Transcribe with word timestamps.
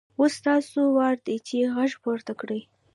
اوس 0.19 0.31
ستاسو 0.39 0.81
وار 0.97 1.15
دی 1.25 1.37
چې 1.47 1.57
غږ 1.75 1.91
پورته 2.03 2.33
کړئ. 2.41 2.61